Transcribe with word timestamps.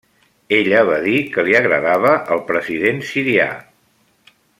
Ella 0.59 0.79
va 0.87 0.95
dir 1.03 1.19
que 1.35 1.43
li 1.49 1.53
agradava 1.59 2.13
el 2.37 2.41
president 2.51 3.05
sirià. 3.11 3.47